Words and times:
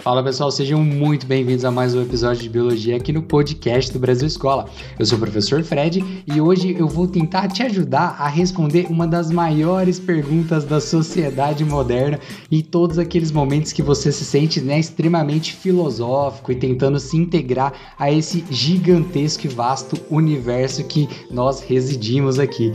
Fala 0.00 0.22
pessoal, 0.24 0.50
sejam 0.50 0.82
muito 0.82 1.26
bem-vindos 1.26 1.62
a 1.62 1.70
mais 1.70 1.94
um 1.94 2.00
episódio 2.00 2.42
de 2.42 2.48
Biologia 2.48 2.96
aqui 2.96 3.12
no 3.12 3.22
podcast 3.22 3.92
do 3.92 3.98
Brasil 3.98 4.26
Escola. 4.26 4.66
Eu 4.98 5.04
sou 5.04 5.18
o 5.18 5.20
professor 5.20 5.62
Fred 5.62 6.02
e 6.26 6.40
hoje 6.40 6.74
eu 6.78 6.88
vou 6.88 7.06
tentar 7.06 7.48
te 7.48 7.62
ajudar 7.62 8.16
a 8.18 8.26
responder 8.26 8.86
uma 8.88 9.06
das 9.06 9.30
maiores 9.30 10.00
perguntas 10.00 10.64
da 10.64 10.80
sociedade 10.80 11.66
moderna 11.66 12.18
e 12.50 12.62
todos 12.62 12.98
aqueles 12.98 13.30
momentos 13.30 13.72
que 13.72 13.82
você 13.82 14.10
se 14.10 14.24
sente 14.24 14.62
né, 14.62 14.80
extremamente 14.80 15.52
filosófico 15.52 16.50
e 16.50 16.56
tentando 16.56 16.98
se 16.98 17.18
integrar 17.18 17.94
a 17.98 18.10
esse 18.10 18.42
gigantesco 18.50 19.44
e 19.44 19.50
vasto 19.50 20.00
universo 20.08 20.82
que 20.84 21.06
nós 21.30 21.60
residimos 21.60 22.38
aqui. 22.38 22.72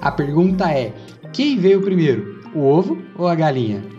A 0.00 0.12
pergunta 0.12 0.70
é: 0.70 0.94
quem 1.32 1.58
veio 1.58 1.82
primeiro, 1.82 2.40
o 2.54 2.60
ovo 2.60 2.98
ou 3.16 3.26
a 3.26 3.34
galinha? 3.34 3.97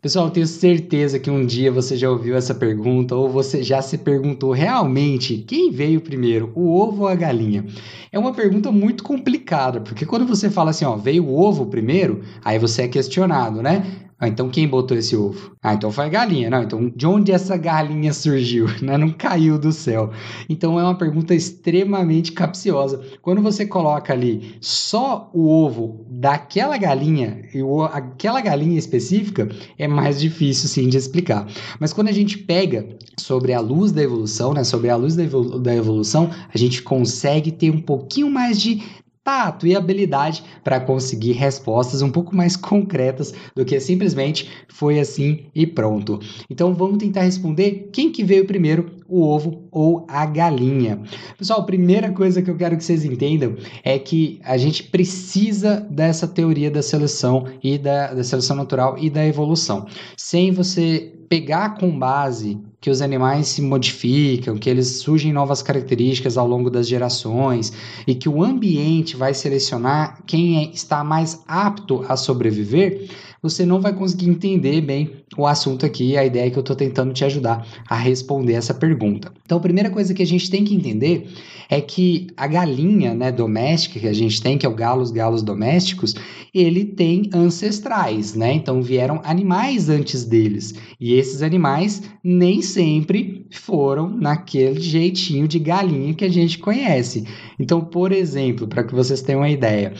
Pessoal, 0.00 0.30
tenho 0.30 0.46
certeza 0.46 1.18
que 1.18 1.30
um 1.30 1.44
dia 1.44 1.70
você 1.70 1.94
já 1.94 2.08
ouviu 2.10 2.34
essa 2.34 2.54
pergunta 2.54 3.14
ou 3.14 3.28
você 3.28 3.62
já 3.62 3.82
se 3.82 3.98
perguntou 3.98 4.50
realmente 4.50 5.44
quem 5.46 5.70
veio 5.70 6.00
primeiro, 6.00 6.50
o 6.54 6.74
ovo 6.74 7.02
ou 7.02 7.08
a 7.08 7.14
galinha? 7.14 7.66
É 8.10 8.18
uma 8.18 8.32
pergunta 8.32 8.72
muito 8.72 9.04
complicada, 9.04 9.78
porque 9.78 10.06
quando 10.06 10.26
você 10.26 10.48
fala 10.48 10.70
assim, 10.70 10.86
ó, 10.86 10.96
veio 10.96 11.26
o 11.26 11.38
ovo 11.38 11.66
primeiro, 11.66 12.22
aí 12.42 12.58
você 12.58 12.82
é 12.82 12.88
questionado, 12.88 13.60
né? 13.62 14.09
Ah, 14.20 14.28
então 14.28 14.50
quem 14.50 14.68
botou 14.68 14.94
esse 14.94 15.16
ovo? 15.16 15.56
Ah, 15.62 15.72
então 15.72 15.90
foi 15.90 16.04
a 16.04 16.08
galinha. 16.10 16.50
Não, 16.50 16.62
então 16.62 16.92
de 16.94 17.06
onde 17.06 17.32
essa 17.32 17.56
galinha 17.56 18.12
surgiu? 18.12 18.66
Né? 18.82 18.96
Não 18.96 19.10
caiu 19.10 19.58
do 19.58 19.72
céu. 19.72 20.10
Então 20.48 20.78
é 20.78 20.82
uma 20.82 20.94
pergunta 20.94 21.34
extremamente 21.34 22.32
capciosa. 22.32 23.00
Quando 23.22 23.40
você 23.42 23.64
coloca 23.66 24.12
ali 24.12 24.56
só 24.60 25.30
o 25.32 25.48
ovo 25.48 26.04
daquela 26.08 26.76
galinha 26.76 27.42
e 27.54 27.60
aquela 27.92 28.40
galinha 28.40 28.78
específica, 28.78 29.48
é 29.78 29.88
mais 29.88 30.20
difícil 30.20 30.68
sim 30.68 30.88
de 30.88 30.96
explicar. 30.96 31.46
Mas 31.78 31.92
quando 31.92 32.08
a 32.08 32.12
gente 32.12 32.36
pega 32.36 32.86
sobre 33.18 33.52
a 33.52 33.60
luz 33.60 33.92
da 33.92 34.02
evolução, 34.02 34.52
né, 34.52 34.64
sobre 34.64 34.90
a 34.90 34.96
luz 34.96 35.14
da 35.16 35.74
evolução, 35.74 36.30
a 36.52 36.58
gente 36.58 36.82
consegue 36.82 37.52
ter 37.52 37.70
um 37.70 37.80
pouquinho 37.80 38.30
mais 38.30 38.60
de 38.60 38.82
tato 39.22 39.66
e 39.66 39.76
habilidade 39.76 40.42
para 40.64 40.80
conseguir 40.80 41.32
respostas 41.32 42.02
um 42.02 42.10
pouco 42.10 42.34
mais 42.34 42.56
concretas 42.56 43.34
do 43.54 43.64
que 43.64 43.78
simplesmente 43.80 44.50
foi 44.68 44.98
assim 44.98 45.46
e 45.54 45.66
pronto. 45.66 46.18
Então 46.48 46.74
vamos 46.74 46.98
tentar 46.98 47.22
responder 47.22 47.90
quem 47.92 48.10
que 48.10 48.24
veio 48.24 48.46
primeiro, 48.46 48.90
o 49.08 49.22
ovo 49.22 49.68
ou 49.70 50.06
a 50.08 50.24
galinha. 50.24 51.00
Pessoal, 51.36 51.60
a 51.60 51.64
primeira 51.64 52.10
coisa 52.12 52.40
que 52.40 52.50
eu 52.50 52.56
quero 52.56 52.76
que 52.76 52.84
vocês 52.84 53.04
entendam 53.04 53.56
é 53.84 53.98
que 53.98 54.40
a 54.44 54.56
gente 54.56 54.84
precisa 54.84 55.80
dessa 55.90 56.26
teoria 56.26 56.70
da 56.70 56.82
seleção 56.82 57.46
e 57.62 57.76
da, 57.76 58.14
da 58.14 58.24
seleção 58.24 58.56
natural 58.56 58.96
e 58.98 59.10
da 59.10 59.26
evolução. 59.26 59.86
Sem 60.16 60.52
você 60.52 61.19
pegar 61.30 61.78
com 61.78 61.96
base 61.96 62.60
que 62.80 62.90
os 62.90 63.00
animais 63.00 63.46
se 63.46 63.62
modificam, 63.62 64.58
que 64.58 64.68
eles 64.68 64.88
surgem 64.88 65.32
novas 65.32 65.62
características 65.62 66.36
ao 66.36 66.44
longo 66.44 66.68
das 66.68 66.88
gerações 66.88 67.72
e 68.04 68.16
que 68.16 68.28
o 68.28 68.42
ambiente 68.42 69.16
vai 69.16 69.32
selecionar 69.32 70.24
quem 70.26 70.58
é, 70.58 70.74
está 70.74 71.04
mais 71.04 71.40
apto 71.46 72.04
a 72.08 72.16
sobreviver, 72.16 73.08
você 73.42 73.64
não 73.64 73.80
vai 73.80 73.92
conseguir 73.92 74.28
entender 74.28 74.80
bem 74.80 75.10
o 75.36 75.46
assunto 75.46 75.86
aqui, 75.86 76.16
a 76.16 76.24
ideia 76.24 76.50
que 76.50 76.58
eu 76.58 76.62
estou 76.62 76.76
tentando 76.76 77.12
te 77.12 77.24
ajudar 77.24 77.66
a 77.88 77.96
responder 77.96 78.54
essa 78.54 78.74
pergunta. 78.74 79.32
Então, 79.44 79.58
a 79.58 79.60
primeira 79.60 79.90
coisa 79.90 80.12
que 80.12 80.22
a 80.22 80.26
gente 80.26 80.50
tem 80.50 80.64
que 80.64 80.74
entender 80.74 81.28
é 81.70 81.80
que 81.80 82.26
a 82.36 82.48
galinha 82.48 83.14
né, 83.14 83.30
doméstica 83.30 84.00
que 84.00 84.08
a 84.08 84.12
gente 84.12 84.42
tem, 84.42 84.58
que 84.58 84.66
é 84.66 84.68
o 84.68 84.74
galo, 84.74 85.02
os 85.02 85.12
galos 85.12 85.40
domésticos, 85.40 86.14
ele 86.52 86.84
tem 86.84 87.30
ancestrais, 87.32 88.34
né? 88.34 88.52
Então 88.52 88.82
vieram 88.82 89.20
animais 89.22 89.88
antes 89.88 90.24
deles. 90.24 90.74
E 91.00 91.14
esses 91.14 91.42
animais 91.42 92.02
nem 92.24 92.60
sempre 92.60 93.46
foram 93.52 94.10
naquele 94.10 94.80
jeitinho 94.80 95.46
de 95.46 95.60
galinha 95.60 96.12
que 96.12 96.24
a 96.24 96.28
gente 96.28 96.58
conhece. 96.58 97.24
Então, 97.58 97.80
por 97.80 98.10
exemplo, 98.10 98.66
para 98.66 98.82
que 98.82 98.94
vocês 98.94 99.22
tenham 99.22 99.42
uma 99.42 99.48
ideia, 99.48 99.94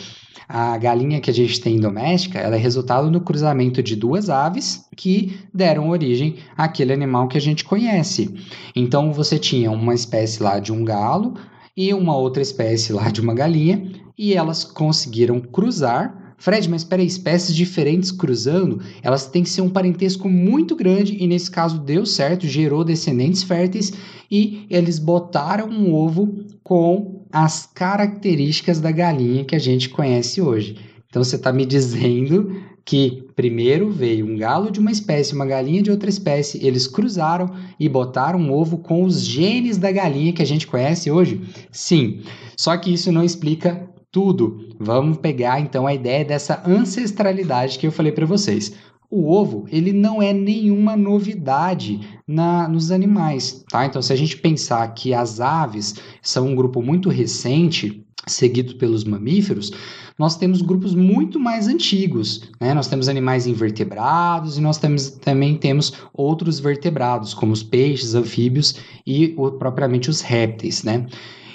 a 0.48 0.76
galinha 0.78 1.20
que 1.20 1.30
a 1.30 1.34
gente 1.34 1.60
tem 1.60 1.78
doméstica, 1.78 2.38
ela 2.38 2.56
é 2.56 2.58
resultado 2.58 3.10
do 3.10 3.20
cruzamento 3.20 3.82
de 3.82 3.94
duas 3.94 4.28
aves 4.28 4.86
que 4.96 5.38
deram 5.52 5.88
origem 5.88 6.36
àquele 6.56 6.92
animal 6.92 7.28
que 7.28 7.38
a 7.38 7.40
gente 7.40 7.64
conhece. 7.64 8.34
Então 8.74 9.12
você 9.12 9.38
tinha 9.38 9.70
uma 9.70 9.94
espécie 9.94 10.42
lá 10.42 10.58
de 10.58 10.72
um 10.72 10.84
galo 10.84 11.34
e 11.76 11.94
uma 11.94 12.16
outra 12.16 12.42
espécie 12.42 12.92
lá 12.92 13.10
de 13.10 13.20
uma 13.20 13.34
galinha 13.34 13.92
e 14.18 14.34
elas 14.34 14.64
conseguiram 14.64 15.40
cruzar 15.40 16.20
Fred, 16.40 16.70
mas 16.70 16.80
espera 16.80 17.02
aí, 17.02 17.06
espécies 17.06 17.54
diferentes 17.54 18.10
cruzando, 18.10 18.80
elas 19.02 19.26
têm 19.26 19.42
que 19.42 19.50
ser 19.50 19.60
um 19.60 19.68
parentesco 19.68 20.26
muito 20.26 20.74
grande 20.74 21.14
e 21.22 21.26
nesse 21.26 21.50
caso 21.50 21.78
deu 21.78 22.06
certo, 22.06 22.46
gerou 22.46 22.82
descendentes 22.82 23.42
férteis 23.42 23.92
e 24.30 24.66
eles 24.70 24.98
botaram 24.98 25.68
um 25.68 25.92
ovo 25.92 26.46
com 26.64 27.19
as 27.32 27.66
características 27.66 28.80
da 28.80 28.90
galinha 28.90 29.44
que 29.44 29.54
a 29.54 29.58
gente 29.58 29.88
conhece 29.88 30.40
hoje. 30.40 30.76
Então 31.08 31.22
você 31.22 31.36
está 31.36 31.52
me 31.52 31.66
dizendo 31.66 32.62
que 32.84 33.28
primeiro 33.36 33.90
veio 33.90 34.26
um 34.26 34.36
galo 34.36 34.70
de 34.70 34.80
uma 34.80 34.90
espécie, 34.90 35.34
uma 35.34 35.46
galinha 35.46 35.82
de 35.82 35.90
outra 35.90 36.08
espécie, 36.08 36.64
eles 36.64 36.86
cruzaram 36.86 37.54
e 37.78 37.88
botaram 37.88 38.38
um 38.38 38.52
ovo 38.52 38.78
com 38.78 39.04
os 39.04 39.24
genes 39.24 39.76
da 39.76 39.92
galinha 39.92 40.32
que 40.32 40.42
a 40.42 40.46
gente 40.46 40.66
conhece 40.66 41.10
hoje? 41.10 41.40
Sim. 41.70 42.20
Só 42.56 42.76
que 42.76 42.92
isso 42.92 43.12
não 43.12 43.24
explica 43.24 43.88
tudo. 44.10 44.68
Vamos 44.78 45.18
pegar 45.18 45.60
então 45.60 45.86
a 45.86 45.94
ideia 45.94 46.24
dessa 46.24 46.62
ancestralidade 46.66 47.78
que 47.78 47.86
eu 47.86 47.92
falei 47.92 48.12
para 48.12 48.26
vocês. 48.26 48.72
O 49.10 49.28
ovo, 49.32 49.66
ele 49.72 49.92
não 49.92 50.22
é 50.22 50.32
nenhuma 50.32 50.96
novidade 50.96 52.00
na, 52.26 52.68
nos 52.68 52.92
animais, 52.92 53.64
tá? 53.68 53.84
Então, 53.84 54.00
se 54.00 54.12
a 54.12 54.16
gente 54.16 54.36
pensar 54.36 54.86
que 54.94 55.12
as 55.12 55.40
aves 55.40 55.96
são 56.22 56.46
um 56.46 56.54
grupo 56.54 56.80
muito 56.80 57.08
recente, 57.08 58.06
seguido 58.26 58.76
pelos 58.76 59.02
mamíferos, 59.02 59.72
nós 60.16 60.36
temos 60.36 60.62
grupos 60.62 60.94
muito 60.94 61.40
mais 61.40 61.66
antigos, 61.66 62.42
né? 62.60 62.72
Nós 62.72 62.86
temos 62.86 63.08
animais 63.08 63.46
invertebrados 63.46 64.58
e 64.58 64.60
nós 64.60 64.78
temos, 64.78 65.10
também 65.10 65.56
temos 65.56 65.92
outros 66.12 66.60
vertebrados, 66.60 67.34
como 67.34 67.52
os 67.52 67.62
peixes, 67.62 68.14
anfíbios 68.14 68.76
e 69.04 69.34
o, 69.36 69.50
propriamente 69.52 70.08
os 70.08 70.20
répteis, 70.20 70.84
né? 70.84 71.06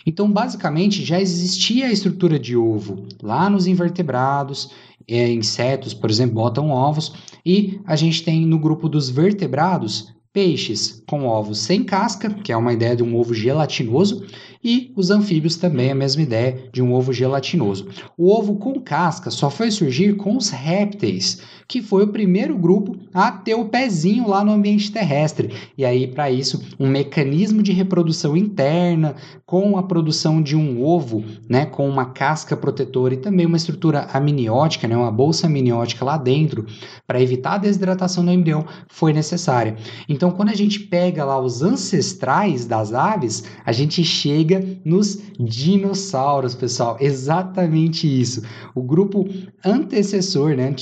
Então, 0.05 0.31
basicamente, 0.31 1.03
já 1.03 1.19
existia 1.19 1.87
a 1.87 1.91
estrutura 1.91 2.37
de 2.37 2.55
ovo 2.55 3.07
lá 3.21 3.49
nos 3.49 3.65
invertebrados, 3.65 4.69
é, 5.07 5.31
insetos, 5.31 5.93
por 5.93 6.09
exemplo, 6.09 6.35
botam 6.35 6.69
ovos, 6.69 7.13
e 7.45 7.79
a 7.85 7.95
gente 7.95 8.23
tem 8.23 8.45
no 8.45 8.59
grupo 8.59 8.87
dos 8.87 9.09
vertebrados 9.09 10.14
peixes 10.35 11.01
com 11.07 11.25
ovos 11.25 11.59
sem 11.59 11.81
casca, 11.81 12.29
que 12.29 12.51
é 12.51 12.57
uma 12.57 12.73
ideia 12.73 12.93
de 12.93 13.01
um 13.01 13.15
ovo 13.15 13.33
gelatinoso, 13.33 14.25
e 14.61 14.91
os 14.97 15.09
anfíbios 15.09 15.55
também 15.55 15.91
a 15.91 15.95
mesma 15.95 16.23
ideia 16.23 16.69
de 16.73 16.81
um 16.81 16.91
ovo 16.91 17.13
gelatinoso. 17.13 17.87
O 18.17 18.29
ovo 18.29 18.55
com 18.55 18.81
casca 18.81 19.31
só 19.31 19.49
foi 19.49 19.71
surgir 19.71 20.17
com 20.17 20.35
os 20.35 20.49
répteis, 20.49 21.39
que 21.67 21.81
foi 21.81 22.03
o 22.03 22.11
primeiro 22.11 22.57
grupo 22.57 22.97
a 23.13 23.31
ter 23.31 23.55
o 23.55 23.65
pezinho 23.65 24.27
lá 24.27 24.43
no 24.43 24.51
ambiente 24.51 24.91
terrestre. 24.91 25.51
E 25.77 25.85
aí, 25.85 26.07
para 26.07 26.31
isso, 26.31 26.63
um 26.79 26.87
mecanismo 26.87 27.61
de 27.61 27.71
reprodução 27.71 28.35
interna, 28.35 29.15
com 29.45 29.77
a 29.77 29.83
produção 29.83 30.41
de 30.41 30.55
um 30.55 30.83
ovo, 30.83 31.23
né, 31.47 31.65
com 31.67 31.87
uma 31.87 32.05
casca 32.05 32.57
protetora 32.57 33.13
e 33.13 33.17
também 33.17 33.45
uma 33.45 33.57
estrutura 33.57 34.07
amniótica, 34.13 34.87
né, 34.87 34.97
uma 34.97 35.11
bolsa 35.11 35.45
amniótica 35.45 36.03
lá 36.03 36.17
dentro, 36.17 36.65
para 37.05 37.21
evitar 37.21 37.53
a 37.53 37.59
desidratação 37.59 38.25
do 38.25 38.31
embrião, 38.31 38.65
foi 38.87 39.13
necessária. 39.13 39.75
Então, 40.09 40.24
quando 40.31 40.49
a 40.49 40.55
gente 40.55 40.79
pega 40.79 41.25
lá 41.25 41.39
os 41.39 41.61
ancestrais 41.61 42.65
das 42.65 42.93
aves, 42.93 43.43
a 43.65 43.71
gente 43.71 44.03
chega 44.03 44.35
chega 44.35 44.79
nos 44.83 45.21
dinossauros, 45.39 46.55
pessoal. 46.55 46.97
Exatamente 46.99 48.07
isso. 48.07 48.41
O 48.73 48.81
grupo 48.81 49.27
antecessor, 49.63 50.55
né, 50.55 50.73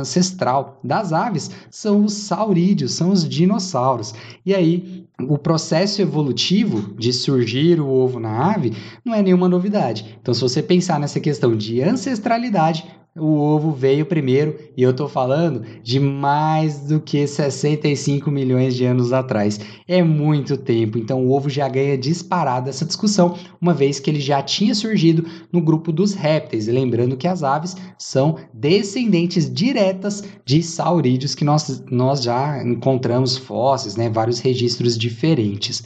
ancestral 0.00 0.80
das 0.82 1.12
aves 1.12 1.50
são 1.70 2.04
os 2.04 2.12
saurídeos, 2.12 2.92
são 2.92 3.10
os 3.10 3.28
dinossauros. 3.28 4.14
E 4.44 4.54
aí, 4.54 5.06
o 5.20 5.38
processo 5.38 6.02
evolutivo 6.02 6.94
de 6.96 7.12
surgir 7.12 7.80
o 7.80 7.88
ovo 7.88 8.20
na 8.20 8.52
ave 8.54 8.72
não 9.04 9.14
é 9.14 9.22
nenhuma 9.22 9.48
novidade. 9.48 10.18
Então, 10.20 10.34
se 10.34 10.40
você 10.40 10.62
pensar 10.62 11.00
nessa 11.00 11.20
questão 11.20 11.56
de 11.56 11.82
ancestralidade, 11.82 12.84
o 13.18 13.38
ovo 13.38 13.72
veio 13.72 14.06
primeiro 14.06 14.56
e 14.76 14.82
eu 14.82 14.90
estou 14.90 15.08
falando 15.08 15.64
de 15.82 15.98
mais 15.98 16.80
do 16.80 17.00
que 17.00 17.26
65 17.26 18.30
milhões 18.30 18.74
de 18.74 18.84
anos 18.84 19.12
atrás. 19.12 19.60
É 19.86 20.02
muito 20.02 20.56
tempo, 20.56 20.98
então 20.98 21.26
o 21.26 21.32
ovo 21.32 21.50
já 21.50 21.68
ganha 21.68 21.96
disparada 21.96 22.70
essa 22.70 22.84
discussão, 22.84 23.36
uma 23.60 23.74
vez 23.74 23.98
que 23.98 24.10
ele 24.10 24.20
já 24.20 24.42
tinha 24.42 24.74
surgido 24.74 25.24
no 25.52 25.60
grupo 25.60 25.90
dos 25.90 26.14
répteis. 26.14 26.66
Lembrando 26.66 27.16
que 27.16 27.26
as 27.26 27.42
aves 27.42 27.76
são 27.98 28.36
descendentes 28.52 29.52
diretas 29.52 30.22
de 30.44 30.62
saurídeos 30.62 31.34
que 31.34 31.44
nós, 31.44 31.82
nós 31.90 32.22
já 32.22 32.62
encontramos 32.62 33.36
fósseis, 33.36 33.96
né, 33.96 34.08
vários 34.08 34.38
registros 34.38 34.96
diferentes. 34.96 35.82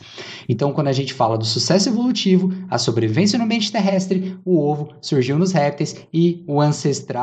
Então, 0.48 0.72
quando 0.72 0.88
a 0.88 0.92
gente 0.92 1.14
fala 1.14 1.38
do 1.38 1.44
sucesso 1.44 1.88
evolutivo, 1.88 2.52
a 2.68 2.78
sobrevivência 2.78 3.38
no 3.38 3.44
ambiente 3.44 3.70
terrestre, 3.70 4.36
o 4.44 4.58
ovo 4.58 4.90
surgiu 5.00 5.38
nos 5.38 5.52
répteis 5.52 5.96
e 6.12 6.42
o 6.46 6.60
ancestral 6.60 7.21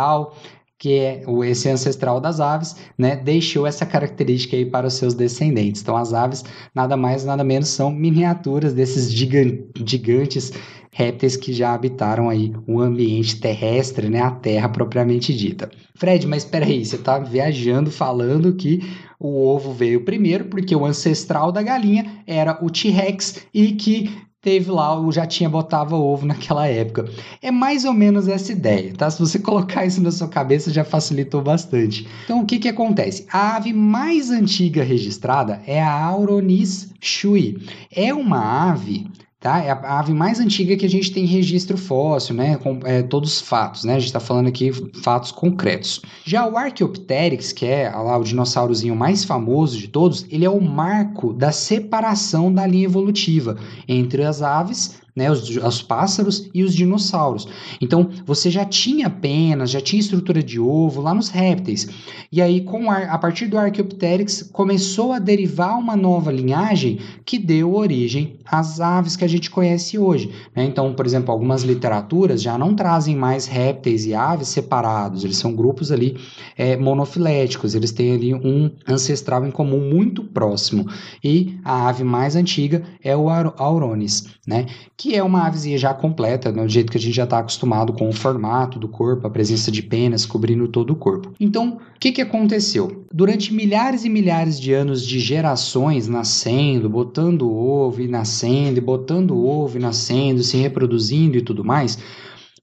que 0.79 0.93
é 0.93 1.23
esse 1.45 1.69
ancestral 1.69 2.21
das 2.21 2.39
aves, 2.39 2.77
né, 2.97 3.17
deixou 3.17 3.67
essa 3.67 3.85
característica 3.85 4.55
aí 4.55 4.65
para 4.65 4.87
os 4.87 4.93
seus 4.93 5.13
descendentes. 5.13 5.81
Então, 5.81 5.97
as 5.97 6.13
aves 6.13 6.43
nada 6.73 6.95
mais 6.95 7.25
nada 7.25 7.43
menos 7.43 7.67
são 7.67 7.91
miniaturas 7.91 8.73
desses 8.73 9.11
gigantes 9.11 10.53
répteis 10.91 11.35
que 11.35 11.53
já 11.53 11.73
habitaram 11.73 12.29
aí 12.29 12.53
o 12.65 12.79
ambiente 12.79 13.39
terrestre, 13.39 14.09
né, 14.09 14.21
a 14.21 14.31
Terra 14.31 14.69
propriamente 14.69 15.33
dita. 15.33 15.69
Fred, 15.95 16.25
mas 16.25 16.43
espera 16.43 16.65
aí, 16.65 16.83
você 16.85 16.95
está 16.95 17.19
viajando 17.19 17.91
falando 17.91 18.55
que 18.55 18.79
o 19.19 19.45
ovo 19.45 19.73
veio 19.73 20.05
primeiro 20.05 20.45
porque 20.45 20.73
o 20.73 20.85
ancestral 20.85 21.51
da 21.51 21.61
galinha 21.61 22.23
era 22.25 22.57
o 22.63 22.69
T-Rex 22.69 23.45
e 23.53 23.73
que 23.73 24.09
teve 24.41 24.71
lá, 24.71 24.95
ou 24.95 25.11
já 25.11 25.25
tinha 25.25 25.49
botava 25.49 25.95
ovo 25.95 26.25
naquela 26.25 26.67
época. 26.67 27.05
É 27.41 27.51
mais 27.51 27.85
ou 27.85 27.93
menos 27.93 28.27
essa 28.27 28.51
ideia, 28.51 28.93
tá? 28.95 29.09
Se 29.09 29.19
você 29.19 29.37
colocar 29.39 29.85
isso 29.85 30.01
na 30.01 30.11
sua 30.11 30.27
cabeça 30.27 30.71
já 30.71 30.83
facilitou 30.83 31.41
bastante. 31.41 32.07
Então 32.23 32.41
o 32.41 32.45
que 32.45 32.59
que 32.59 32.69
acontece? 32.69 33.25
A 33.31 33.57
ave 33.57 33.73
mais 33.73 34.29
antiga 34.29 34.83
registrada 34.83 35.61
é 35.65 35.81
a 35.81 35.93
Auronis 35.93 36.93
shui. 37.01 37.61
É 37.93 38.13
uma 38.13 38.71
ave 38.71 39.07
Tá? 39.39 39.63
É 39.63 39.71
a 39.71 39.99
ave 39.99 40.13
mais 40.13 40.37
antiga 40.41 40.75
que 40.75 40.85
a 40.85 40.89
gente 40.89 41.13
tem 41.13 41.25
registro 41.25 41.77
fóssil, 41.77 42.35
né? 42.35 42.57
Com 42.57 42.79
é, 42.83 43.01
todos 43.01 43.35
os 43.35 43.41
fatos, 43.41 43.85
né? 43.85 43.95
A 43.95 43.99
gente 43.99 44.07
está 44.07 44.19
falando 44.19 44.47
aqui 44.47 44.69
fatos 45.01 45.31
concretos. 45.31 46.01
Já 46.25 46.45
o 46.45 46.57
Archaeopteryx, 46.57 47.53
que 47.53 47.65
é 47.65 47.89
lá 47.89 48.17
o 48.17 48.23
dinossaurozinho 48.23 48.97
mais 48.97 49.23
famoso 49.23 49.79
de 49.79 49.87
todos, 49.87 50.25
ele 50.29 50.43
é 50.43 50.49
o 50.49 50.59
marco 50.59 51.31
da 51.31 51.53
separação 51.53 52.53
da 52.53 52.67
linha 52.67 52.83
evolutiva 52.83 53.57
entre 53.87 54.25
as 54.25 54.41
aves 54.41 54.99
né, 55.19 55.29
os, 55.29 55.49
os, 55.57 55.81
pássaros 55.81 56.49
e 56.53 56.63
os 56.63 56.73
dinossauros. 56.73 57.45
Então, 57.81 58.09
você 58.25 58.49
já 58.49 58.63
tinha 58.63 59.09
penas, 59.09 59.69
já 59.69 59.81
tinha 59.81 59.99
estrutura 59.99 60.41
de 60.41 60.57
ovo 60.57 61.01
lá 61.01 61.13
nos 61.13 61.27
répteis. 61.27 61.89
E 62.31 62.41
aí, 62.41 62.61
com 62.61 62.89
a, 62.89 62.99
a 62.99 63.17
partir 63.17 63.47
do 63.47 63.57
Archaeopteryx, 63.57 64.49
começou 64.53 65.11
a 65.11 65.19
derivar 65.19 65.77
uma 65.77 65.93
nova 65.93 66.31
linhagem 66.31 66.99
que 67.25 67.37
deu 67.37 67.75
origem 67.75 68.37
às 68.45 68.79
aves 68.79 69.17
que 69.17 69.25
a 69.25 69.27
gente 69.27 69.51
conhece 69.51 69.99
hoje. 69.99 70.31
Né? 70.55 70.63
Então, 70.63 70.93
por 70.93 71.05
exemplo, 71.05 71.33
algumas 71.33 71.63
literaturas 71.63 72.41
já 72.41 72.57
não 72.57 72.73
trazem 72.73 73.13
mais 73.13 73.45
répteis 73.45 74.05
e 74.05 74.13
aves 74.13 74.47
separados, 74.47 75.25
eles 75.25 75.35
são 75.35 75.53
grupos 75.53 75.91
ali 75.91 76.17
é, 76.57 76.77
monofiléticos, 76.77 77.75
eles 77.75 77.91
têm 77.91 78.13
ali 78.13 78.33
um 78.33 78.71
ancestral 78.87 79.45
em 79.45 79.51
comum 79.51 79.89
muito 79.89 80.23
próximo. 80.23 80.87
E 81.21 81.59
a 81.65 81.89
ave 81.89 82.05
mais 82.05 82.37
antiga 82.37 82.83
é 83.03 83.17
o 83.17 83.29
Auronis, 83.29 84.27
né? 84.47 84.65
que 84.95 85.08
que 85.09 85.15
é 85.15 85.23
uma 85.23 85.47
avezinha 85.47 85.75
já 85.75 85.91
completa, 85.91 86.51
né, 86.51 86.61
do 86.61 86.69
jeito 86.69 86.91
que 86.91 86.97
a 86.99 87.01
gente 87.01 87.15
já 87.15 87.23
está 87.23 87.39
acostumado 87.39 87.91
com 87.93 88.07
o 88.07 88.13
formato 88.13 88.77
do 88.77 88.87
corpo, 88.87 89.25
a 89.25 89.29
presença 89.29 89.71
de 89.71 89.81
penas 89.81 90.23
cobrindo 90.23 90.67
todo 90.67 90.91
o 90.91 90.95
corpo. 90.95 91.33
Então, 91.39 91.79
o 91.95 91.99
que, 91.99 92.11
que 92.11 92.21
aconteceu? 92.21 93.03
Durante 93.11 93.51
milhares 93.51 94.05
e 94.05 94.09
milhares 94.09 94.59
de 94.59 94.71
anos 94.71 95.03
de 95.03 95.19
gerações 95.19 96.07
nascendo, 96.07 96.87
botando 96.87 97.51
ovo 97.51 98.03
e 98.03 98.07
nascendo, 98.07 98.77
e 98.77 98.81
botando 98.81 99.43
ovo 99.43 99.79
e 99.79 99.81
nascendo, 99.81 100.43
se 100.43 100.57
reproduzindo 100.57 101.37
e 101.37 101.41
tudo 101.41 101.65
mais, 101.65 101.97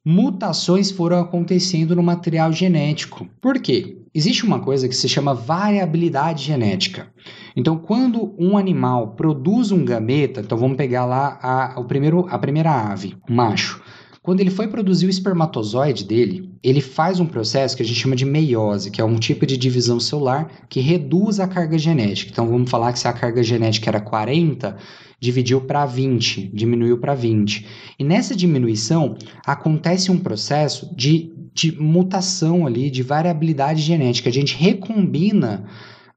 mutações 0.08 0.92
foram 0.92 1.18
acontecendo 1.18 1.96
no 1.96 2.02
material 2.02 2.52
genético. 2.52 3.26
Por 3.40 3.58
quê? 3.58 3.98
Existe 4.14 4.46
uma 4.46 4.60
coisa 4.60 4.88
que 4.88 4.94
se 4.94 5.08
chama 5.08 5.34
variabilidade 5.34 6.44
genética. 6.44 7.08
Então, 7.56 7.76
quando 7.76 8.32
um 8.38 8.56
animal 8.56 9.16
produz 9.16 9.72
um 9.72 9.84
gameta, 9.84 10.40
então 10.42 10.56
vamos 10.56 10.76
pegar 10.76 11.04
lá 11.06 11.40
a, 11.42 11.80
o 11.80 11.84
primeiro, 11.84 12.24
a 12.30 12.38
primeira 12.38 12.70
ave, 12.70 13.16
o 13.28 13.32
macho. 13.32 13.82
Quando 14.26 14.40
ele 14.40 14.50
foi 14.50 14.66
produzir 14.66 15.06
o 15.06 15.08
espermatozoide 15.08 16.02
dele, 16.02 16.50
ele 16.60 16.80
faz 16.80 17.20
um 17.20 17.26
processo 17.26 17.76
que 17.76 17.82
a 17.84 17.86
gente 17.86 18.00
chama 18.00 18.16
de 18.16 18.24
meiose, 18.24 18.90
que 18.90 19.00
é 19.00 19.04
um 19.04 19.20
tipo 19.20 19.46
de 19.46 19.56
divisão 19.56 20.00
celular 20.00 20.66
que 20.68 20.80
reduz 20.80 21.38
a 21.38 21.46
carga 21.46 21.78
genética. 21.78 22.32
Então 22.32 22.48
vamos 22.48 22.68
falar 22.68 22.92
que 22.92 22.98
se 22.98 23.06
a 23.06 23.12
carga 23.12 23.40
genética 23.40 23.88
era 23.88 24.00
40, 24.00 24.76
dividiu 25.20 25.60
para 25.60 25.86
20, 25.86 26.50
diminuiu 26.52 26.98
para 26.98 27.14
20. 27.14 27.64
E 28.00 28.02
nessa 28.02 28.34
diminuição 28.34 29.16
acontece 29.46 30.10
um 30.10 30.18
processo 30.18 30.92
de, 30.96 31.32
de 31.54 31.80
mutação 31.80 32.66
ali, 32.66 32.90
de 32.90 33.04
variabilidade 33.04 33.80
genética. 33.80 34.28
A 34.28 34.32
gente 34.32 34.56
recombina 34.56 35.68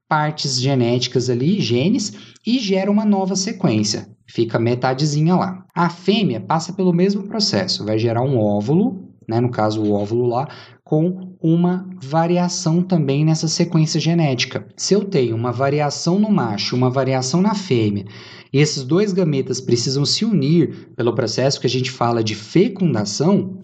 partes 0.08 0.60
genéticas 0.60 1.30
ali, 1.30 1.60
genes, 1.60 2.12
e 2.44 2.58
gera 2.58 2.90
uma 2.90 3.04
nova 3.04 3.36
sequência. 3.36 4.08
Fica 4.30 4.60
metadezinha 4.60 5.34
lá. 5.34 5.66
A 5.74 5.90
fêmea 5.90 6.40
passa 6.40 6.72
pelo 6.72 6.92
mesmo 6.92 7.24
processo, 7.24 7.84
vai 7.84 7.98
gerar 7.98 8.22
um 8.22 8.38
óvulo, 8.38 9.08
né, 9.28 9.40
no 9.40 9.50
caso 9.50 9.82
o 9.82 9.92
óvulo 9.92 10.26
lá, 10.26 10.48
com 10.84 11.34
uma 11.42 11.88
variação 12.00 12.80
também 12.80 13.24
nessa 13.24 13.48
sequência 13.48 14.00
genética. 14.00 14.66
Se 14.76 14.94
eu 14.94 15.04
tenho 15.04 15.34
uma 15.34 15.50
variação 15.50 16.16
no 16.18 16.30
macho, 16.30 16.76
uma 16.76 16.90
variação 16.90 17.42
na 17.42 17.56
fêmea, 17.56 18.06
e 18.52 18.58
esses 18.58 18.84
dois 18.84 19.12
gametas 19.12 19.60
precisam 19.60 20.04
se 20.04 20.24
unir 20.24 20.92
pelo 20.94 21.14
processo 21.14 21.60
que 21.60 21.66
a 21.66 21.70
gente 21.70 21.90
fala 21.90 22.22
de 22.22 22.36
fecundação, 22.36 23.58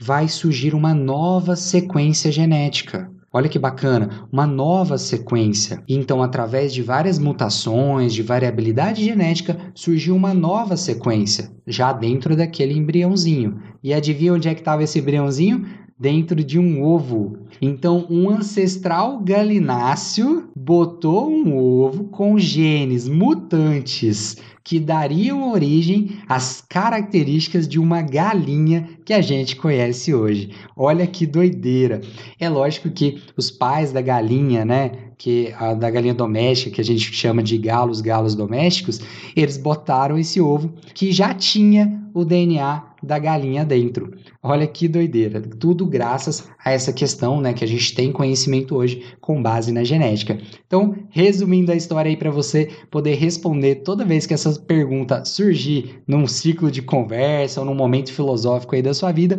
vai 0.00 0.28
surgir 0.28 0.72
uma 0.72 0.94
nova 0.94 1.56
sequência 1.56 2.30
genética. 2.30 3.10
Olha 3.34 3.48
que 3.48 3.58
bacana, 3.58 4.28
uma 4.30 4.46
nova 4.46 4.98
sequência. 4.98 5.82
Então, 5.88 6.22
através 6.22 6.74
de 6.74 6.82
várias 6.82 7.18
mutações, 7.18 8.12
de 8.12 8.22
variabilidade 8.22 9.02
genética, 9.02 9.56
surgiu 9.74 10.14
uma 10.14 10.34
nova 10.34 10.76
sequência, 10.76 11.50
já 11.66 11.94
dentro 11.94 12.36
daquele 12.36 12.76
embriãozinho. 12.76 13.58
E 13.82 13.94
adivinha 13.94 14.34
onde 14.34 14.48
é 14.48 14.54
que 14.54 14.60
estava 14.60 14.82
esse 14.82 14.98
embriãozinho? 14.98 15.66
Dentro 15.98 16.44
de 16.44 16.58
um 16.58 16.84
ovo. 16.84 17.41
Então, 17.60 18.06
um 18.08 18.30
ancestral 18.30 19.20
galináceo 19.20 20.50
botou 20.56 21.30
um 21.30 21.56
ovo 21.56 22.04
com 22.04 22.38
genes 22.38 23.08
mutantes 23.08 24.36
que 24.64 24.78
dariam 24.78 25.50
origem 25.50 26.18
às 26.28 26.60
características 26.60 27.66
de 27.66 27.80
uma 27.80 28.00
galinha 28.00 28.88
que 29.04 29.12
a 29.12 29.20
gente 29.20 29.56
conhece 29.56 30.14
hoje. 30.14 30.50
Olha 30.76 31.06
que 31.06 31.26
doideira. 31.26 32.00
É 32.38 32.48
lógico 32.48 32.90
que 32.90 33.20
os 33.36 33.50
pais 33.50 33.92
da 33.92 34.00
galinha, 34.00 34.64
né, 34.64 34.92
que 35.18 35.52
a 35.58 35.74
da 35.74 35.90
galinha 35.90 36.14
doméstica, 36.14 36.76
que 36.76 36.80
a 36.80 36.84
gente 36.84 37.12
chama 37.12 37.42
de 37.42 37.58
galos, 37.58 38.00
galos 38.00 38.34
domésticos, 38.34 39.00
eles 39.34 39.56
botaram 39.56 40.16
esse 40.16 40.40
ovo 40.40 40.72
que 40.94 41.10
já 41.10 41.34
tinha 41.34 42.00
o 42.14 42.24
DNA 42.24 42.92
da 43.02 43.18
galinha 43.18 43.64
dentro. 43.64 44.12
Olha 44.42 44.66
que 44.66 44.86
doideira. 44.86 45.40
Tudo 45.40 45.86
graças 45.86 46.48
a 46.64 46.70
essa 46.70 46.92
questão, 46.92 47.40
né, 47.42 47.52
que 47.52 47.64
a 47.64 47.68
gente 47.68 47.94
tem 47.94 48.12
conhecimento 48.12 48.74
hoje 48.76 49.02
com 49.20 49.42
base 49.42 49.72
na 49.72 49.84
genética. 49.84 50.38
Então, 50.66 50.94
resumindo 51.10 51.72
a 51.72 51.76
história 51.76 52.08
aí 52.08 52.16
para 52.16 52.30
você 52.30 52.70
poder 52.90 53.14
responder 53.16 53.76
toda 53.76 54.04
vez 54.04 54.24
que 54.24 54.32
essa 54.32 54.58
pergunta 54.60 55.24
surgir 55.24 56.02
num 56.06 56.26
ciclo 56.26 56.70
de 56.70 56.80
conversa 56.80 57.60
ou 57.60 57.66
num 57.66 57.74
momento 57.74 58.12
filosófico 58.12 58.74
aí 58.74 58.82
da 58.82 58.94
sua 58.94 59.12
vida, 59.12 59.38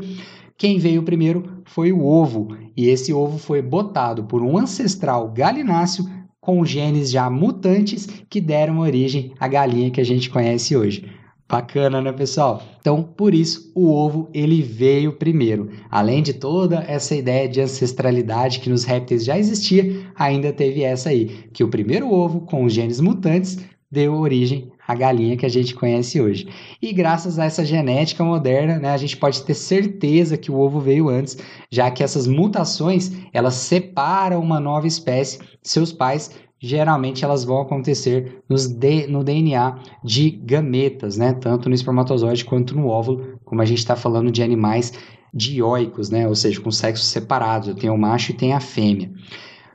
quem 0.57 0.77
veio 0.77 1.03
primeiro 1.03 1.63
foi 1.65 1.91
o 1.91 2.05
ovo, 2.05 2.55
e 2.77 2.88
esse 2.88 3.12
ovo 3.12 3.38
foi 3.38 3.62
botado 3.62 4.25
por 4.25 4.43
um 4.43 4.57
ancestral 4.57 5.31
galináceo 5.31 6.05
com 6.39 6.63
genes 6.65 7.10
já 7.10 7.29
mutantes 7.29 8.07
que 8.29 8.41
deram 8.41 8.79
origem 8.79 9.33
à 9.39 9.48
galinha 9.48 9.89
que 9.89 10.01
a 10.01 10.05
gente 10.05 10.29
conhece 10.29 10.75
hoje. 10.75 11.10
Bacana, 11.53 12.01
né, 12.01 12.12
pessoal? 12.12 12.63
Então, 12.79 13.03
por 13.03 13.31
isso, 13.31 13.72
o 13.75 13.91
ovo 13.91 14.27
ele 14.33 14.63
veio 14.63 15.13
primeiro. 15.13 15.69
Além 15.88 16.24
de 16.24 16.33
toda 16.33 16.83
essa 16.88 17.15
ideia 17.15 17.48
de 17.48 17.62
ancestralidade 17.62 18.60
que 18.60 18.72
nos 18.72 18.83
répteis 18.83 19.24
já 19.24 19.38
existia, 19.38 20.03
ainda 20.15 20.51
teve 20.51 20.81
essa 20.81 21.10
aí, 21.10 21.27
que 21.53 21.63
o 21.63 21.67
primeiro 21.67 22.12
ovo 22.12 22.41
com 22.41 22.65
os 22.65 22.74
genes 22.74 23.00
mutantes 23.00 23.60
deu 23.91 24.15
origem 24.15 24.72
à 24.87 24.95
galinha 24.95 25.37
que 25.37 25.45
a 25.45 25.49
gente 25.49 25.73
conhece 25.75 26.19
hoje. 26.19 26.47
E 26.81 26.91
graças 26.93 27.39
a 27.39 27.45
essa 27.45 27.63
genética 27.65 28.23
moderna, 28.23 28.79
né, 28.79 28.89
a 28.89 28.97
gente 28.97 29.17
pode 29.17 29.43
ter 29.43 29.53
certeza 29.53 30.37
que 30.37 30.51
o 30.51 30.59
ovo 30.59 30.79
veio 30.79 31.09
antes, 31.09 31.37
já 31.71 31.89
que 31.89 32.03
essas 32.03 32.27
mutações, 32.27 33.11
elas 33.31 33.55
separam 33.55 34.41
uma 34.41 34.59
nova 34.59 34.87
espécie 34.87 35.39
seus 35.61 35.93
pais 35.93 36.31
geralmente 36.63 37.25
elas 37.25 37.43
vão 37.43 37.59
acontecer 37.59 38.41
nos 38.47 38.69
de, 38.69 39.05
no 39.07 39.21
DNA 39.21 39.75
de 40.01 40.31
gametas, 40.31 41.17
né? 41.17 41.33
Tanto 41.33 41.67
no 41.67 41.75
espermatozoide 41.75 42.45
quanto 42.45 42.73
no 42.73 42.87
óvulo, 42.87 43.37
como 43.43 43.61
a 43.61 43.65
gente 43.65 43.79
está 43.79 43.97
falando 43.97 44.31
de 44.31 44.41
animais 44.41 44.93
dioicos, 45.33 46.09
né? 46.09 46.25
Ou 46.25 46.33
seja, 46.33 46.61
com 46.61 46.71
sexos 46.71 47.07
separados. 47.07 47.75
Tenho 47.75 47.93
o 47.93 47.97
macho 47.97 48.31
e 48.31 48.35
tenho 48.35 48.55
a 48.55 48.61
fêmea. 48.61 49.11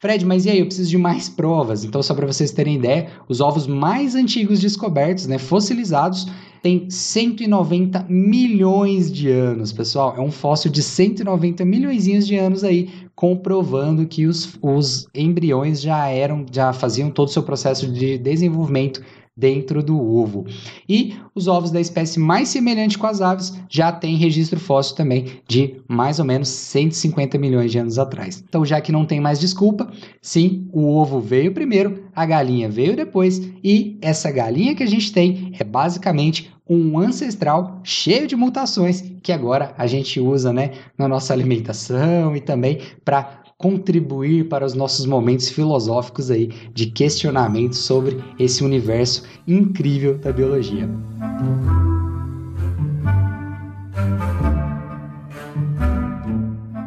Fred, 0.01 0.25
mas 0.25 0.47
e 0.47 0.51
aí? 0.51 0.61
Eu 0.61 0.67
preciso 0.67 0.91
de 0.91 0.99
mais 0.99 1.29
provas. 1.29 1.85
Então, 1.85 2.03
só 2.03 2.15
para 2.15 2.27
vocês 2.27 2.53
terem 2.53 2.77
ideia, 2.77 3.09
os 3.29 3.41
ovos 3.41 3.67
mais 3.67 4.15
antigos 4.15 4.61
descobertos, 4.61 5.27
né, 5.27 5.39
fossilizados, 5.39 6.27
têm 6.63 6.89
190 6.89 8.07
milhões 8.09 9.11
de 9.13 9.31
anos, 9.31 9.73
pessoal. 9.73 10.15
É 10.17 10.21
um 10.21 10.31
fóssil 10.31 10.71
de 10.71 10.83
190 10.83 11.65
milhões 11.65 12.27
de 12.27 12.37
anos 12.37 12.63
aí, 12.63 12.89
comprovando 13.15 14.07
que 14.07 14.27
os, 14.27 14.57
os 14.63 15.09
embriões 15.15 15.81
já 15.81 16.07
eram, 16.09 16.47
já 16.51 16.73
faziam 16.73 17.11
todo 17.11 17.29
o 17.29 17.33
seu 17.33 17.43
processo 17.43 17.91
de 17.91 18.19
desenvolvimento 18.19 19.03
dentro 19.39 19.85
do 19.85 19.97
ovo. 19.97 20.45
E 20.89 21.15
os 21.33 21.47
ovos 21.47 21.71
da 21.71 21.81
espécie 21.81 22.19
mais 22.19 22.49
semelhante 22.49 22.99
com 22.99 23.07
as 23.07 23.21
aves 23.21 23.57
já 23.71 23.93
têm 23.93 24.17
registro 24.17 24.59
fóssil 24.59 24.97
também 24.97 25.27
de 25.47 25.77
mais 25.87 26.19
ou 26.19 26.25
menos 26.25 26.49
150 26.49 27.39
milhões 27.39 27.71
de 27.71 27.79
anos 27.79 28.01
atrás. 28.01 28.43
Então, 28.49 28.65
já 28.67 28.81
que 28.81 28.91
não 28.91 29.07
tem 29.07 29.21
mais 29.21 29.39
desculpa, 29.39 29.89
sim, 30.21 30.69
o 30.73 30.93
ovo 30.93 31.21
veio 31.21 31.55
primeiro, 31.55 32.03
a 32.15 32.27
galinha 32.27 32.69
veio 32.69 32.97
depois 32.97 33.41
e 33.63 33.97
essa 34.03 34.33
galinha 34.33 34.75
que 34.75 34.83
a 34.83 34.89
gente 34.89 35.13
tem 35.13 35.53
é 35.57 35.63
basicamente 35.63 36.53
um 36.69 36.99
ancestral 36.99 37.81
cheio 37.83 38.27
de 38.27 38.37
mutações 38.37 39.03
que 39.23 39.33
agora 39.33 39.73
a 39.79 39.87
gente 39.87 40.21
usa, 40.21 40.53
né, 40.53 40.73
na 40.99 41.09
nossa 41.09 41.33
alimentação 41.33 42.37
e 42.37 42.41
também 42.41 42.81
para 43.05 43.43
contribuir 43.59 44.49
para 44.49 44.65
os 44.65 44.73
nossos 44.73 45.05
momentos 45.05 45.49
filosóficos 45.49 46.31
aí 46.31 46.49
de 46.73 46.87
questionamento 46.87 47.75
sobre 47.75 48.23
esse 48.39 48.65
universo 48.65 49.25
incrível 49.47 50.17
da 50.17 50.33
biologia. 50.33 50.89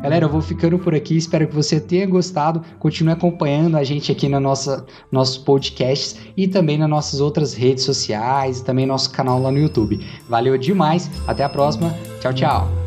Galera, 0.01 0.25
eu 0.25 0.29
vou 0.29 0.41
ficando 0.41 0.79
por 0.79 0.95
aqui. 0.95 1.15
Espero 1.15 1.47
que 1.47 1.55
você 1.55 1.79
tenha 1.79 2.05
gostado. 2.07 2.61
Continue 2.79 3.13
acompanhando 3.13 3.77
a 3.77 3.83
gente 3.83 4.11
aqui 4.11 4.27
na 4.27 4.39
nossa 4.39 4.85
nossos 5.11 5.37
podcasts 5.37 6.19
e 6.35 6.47
também 6.47 6.77
nas 6.77 6.89
nossas 6.89 7.21
outras 7.21 7.53
redes 7.53 7.83
sociais 7.83 8.59
e 8.59 8.65
também 8.65 8.85
nosso 8.85 9.11
canal 9.11 9.41
lá 9.41 9.51
no 9.51 9.59
YouTube. 9.59 10.05
Valeu 10.27 10.57
demais. 10.57 11.09
Até 11.27 11.43
a 11.43 11.49
próxima. 11.49 11.95
Tchau, 12.19 12.33
tchau. 12.33 12.80